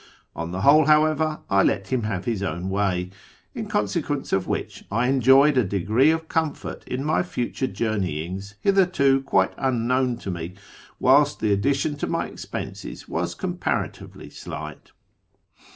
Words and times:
On 0.35 0.49
the 0.51 0.61
whole, 0.61 0.85
however, 0.87 1.41
I 1.47 1.61
let 1.61 1.89
him 1.89 2.01
liave 2.01 2.23
his 2.25 2.41
own 2.41 2.69
way, 2.71 3.11
ill 3.53 3.65
consequence 3.67 4.33
of 4.33 4.47
which 4.47 4.79
T 4.79 4.85
enjoyed 4.89 5.59
a 5.59 5.63
degree 5.63 6.09
of 6.09 6.27
comfort 6.27 6.83
in 6.87 7.03
my 7.03 7.21
future 7.21 7.67
journeyiugs 7.67 8.55
hitherto 8.61 9.21
quite 9.21 9.53
unknown 9.59 10.17
to 10.17 10.31
me, 10.31 10.55
whilst 10.99 11.39
tlie 11.41 11.53
addition 11.53 11.97
to 11.97 12.07
my 12.07 12.25
expenses 12.25 13.07
was 13.07 13.35
comparatively 13.35 14.31
slight. 14.31 14.91